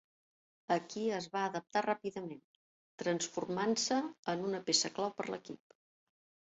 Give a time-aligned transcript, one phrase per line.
[0.75, 2.41] Aquí es va adaptar ràpidament,
[3.05, 4.01] transformant-se
[4.37, 5.83] en una peça clau per l'equip.